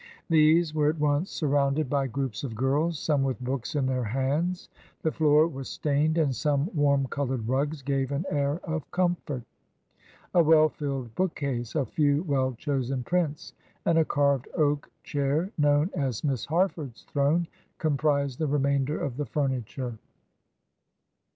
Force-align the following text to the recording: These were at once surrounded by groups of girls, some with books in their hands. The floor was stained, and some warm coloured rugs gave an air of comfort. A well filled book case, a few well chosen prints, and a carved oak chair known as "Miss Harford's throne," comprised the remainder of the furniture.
These 0.31 0.73
were 0.73 0.89
at 0.89 0.97
once 0.99 1.29
surrounded 1.29 1.87
by 1.87 2.07
groups 2.07 2.43
of 2.43 2.55
girls, 2.55 2.97
some 2.97 3.21
with 3.23 3.39
books 3.39 3.75
in 3.75 3.85
their 3.85 4.05
hands. 4.05 4.67
The 5.03 5.11
floor 5.11 5.47
was 5.47 5.69
stained, 5.69 6.17
and 6.17 6.35
some 6.35 6.71
warm 6.75 7.05
coloured 7.05 7.47
rugs 7.47 7.83
gave 7.83 8.11
an 8.11 8.25
air 8.31 8.59
of 8.63 8.89
comfort. 8.89 9.43
A 10.33 10.41
well 10.41 10.69
filled 10.69 11.13
book 11.13 11.35
case, 11.35 11.75
a 11.75 11.85
few 11.85 12.23
well 12.23 12.53
chosen 12.55 13.03
prints, 13.03 13.53
and 13.85 13.99
a 13.99 14.03
carved 14.03 14.47
oak 14.57 14.89
chair 15.03 15.51
known 15.59 15.91
as 15.93 16.23
"Miss 16.23 16.45
Harford's 16.45 17.03
throne," 17.03 17.45
comprised 17.77 18.39
the 18.39 18.47
remainder 18.47 18.99
of 18.99 19.17
the 19.17 19.25
furniture. 19.27 19.99